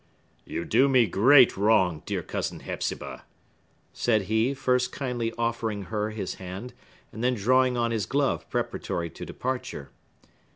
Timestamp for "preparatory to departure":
8.49-9.91